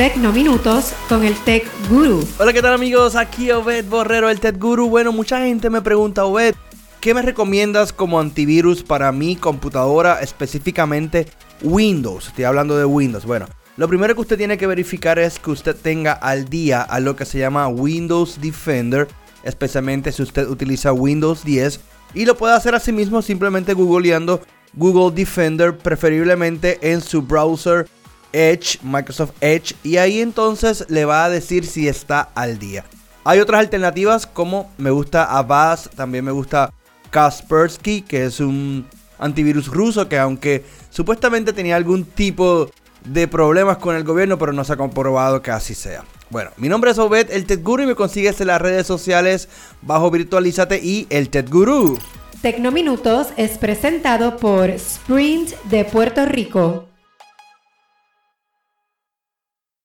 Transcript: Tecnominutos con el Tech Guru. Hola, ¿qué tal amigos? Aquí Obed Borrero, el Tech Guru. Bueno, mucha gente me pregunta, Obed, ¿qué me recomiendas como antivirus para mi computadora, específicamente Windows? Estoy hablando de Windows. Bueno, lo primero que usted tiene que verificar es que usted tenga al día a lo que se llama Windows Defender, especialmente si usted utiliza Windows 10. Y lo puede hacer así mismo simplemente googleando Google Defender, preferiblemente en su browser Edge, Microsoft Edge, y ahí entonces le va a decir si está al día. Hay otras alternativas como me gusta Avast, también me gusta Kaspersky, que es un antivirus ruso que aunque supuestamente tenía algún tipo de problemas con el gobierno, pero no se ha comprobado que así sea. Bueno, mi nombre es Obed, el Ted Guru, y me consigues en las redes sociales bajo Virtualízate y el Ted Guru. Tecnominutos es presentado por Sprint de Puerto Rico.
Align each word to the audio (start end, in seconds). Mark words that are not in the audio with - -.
Tecnominutos 0.00 0.94
con 1.10 1.24
el 1.24 1.34
Tech 1.44 1.62
Guru. 1.90 2.26
Hola, 2.38 2.54
¿qué 2.54 2.62
tal 2.62 2.72
amigos? 2.72 3.16
Aquí 3.16 3.50
Obed 3.50 3.84
Borrero, 3.84 4.30
el 4.30 4.40
Tech 4.40 4.58
Guru. 4.58 4.88
Bueno, 4.88 5.12
mucha 5.12 5.40
gente 5.40 5.68
me 5.68 5.82
pregunta, 5.82 6.24
Obed, 6.24 6.54
¿qué 7.02 7.12
me 7.12 7.20
recomiendas 7.20 7.92
como 7.92 8.18
antivirus 8.18 8.82
para 8.82 9.12
mi 9.12 9.36
computadora, 9.36 10.22
específicamente 10.22 11.26
Windows? 11.62 12.28
Estoy 12.28 12.44
hablando 12.44 12.78
de 12.78 12.86
Windows. 12.86 13.26
Bueno, 13.26 13.44
lo 13.76 13.88
primero 13.88 14.14
que 14.14 14.22
usted 14.22 14.38
tiene 14.38 14.56
que 14.56 14.66
verificar 14.66 15.18
es 15.18 15.38
que 15.38 15.50
usted 15.50 15.76
tenga 15.76 16.12
al 16.12 16.48
día 16.48 16.80
a 16.80 16.98
lo 16.98 17.14
que 17.14 17.26
se 17.26 17.38
llama 17.38 17.68
Windows 17.68 18.40
Defender, 18.40 19.06
especialmente 19.42 20.12
si 20.12 20.22
usted 20.22 20.48
utiliza 20.48 20.94
Windows 20.94 21.44
10. 21.44 21.78
Y 22.14 22.24
lo 22.24 22.38
puede 22.38 22.54
hacer 22.54 22.74
así 22.74 22.90
mismo 22.90 23.20
simplemente 23.20 23.74
googleando 23.74 24.40
Google 24.72 25.14
Defender, 25.14 25.76
preferiblemente 25.76 26.78
en 26.90 27.02
su 27.02 27.20
browser 27.20 27.86
Edge, 28.32 28.78
Microsoft 28.82 29.32
Edge, 29.40 29.74
y 29.82 29.96
ahí 29.96 30.20
entonces 30.20 30.86
le 30.88 31.04
va 31.04 31.24
a 31.24 31.30
decir 31.30 31.66
si 31.66 31.88
está 31.88 32.28
al 32.34 32.58
día. 32.58 32.84
Hay 33.24 33.38
otras 33.38 33.60
alternativas 33.60 34.26
como 34.26 34.70
me 34.78 34.90
gusta 34.90 35.24
Avast, 35.24 35.94
también 35.94 36.24
me 36.24 36.32
gusta 36.32 36.72
Kaspersky, 37.10 38.02
que 38.02 38.24
es 38.24 38.40
un 38.40 38.86
antivirus 39.18 39.68
ruso 39.68 40.08
que 40.08 40.18
aunque 40.18 40.64
supuestamente 40.90 41.52
tenía 41.52 41.76
algún 41.76 42.04
tipo 42.04 42.70
de 43.04 43.28
problemas 43.28 43.78
con 43.78 43.96
el 43.96 44.04
gobierno, 44.04 44.38
pero 44.38 44.52
no 44.52 44.64
se 44.64 44.72
ha 44.72 44.76
comprobado 44.76 45.42
que 45.42 45.50
así 45.50 45.74
sea. 45.74 46.04
Bueno, 46.30 46.50
mi 46.56 46.68
nombre 46.68 46.92
es 46.92 46.98
Obed, 46.98 47.30
el 47.30 47.44
Ted 47.44 47.62
Guru, 47.62 47.82
y 47.82 47.86
me 47.86 47.94
consigues 47.94 48.40
en 48.40 48.46
las 48.46 48.60
redes 48.60 48.86
sociales 48.86 49.48
bajo 49.82 50.10
Virtualízate 50.10 50.78
y 50.82 51.06
el 51.10 51.28
Ted 51.28 51.48
Guru. 51.50 51.98
Tecnominutos 52.40 53.28
es 53.36 53.58
presentado 53.58 54.36
por 54.36 54.70
Sprint 54.70 55.50
de 55.64 55.84
Puerto 55.84 56.24
Rico. 56.24 56.89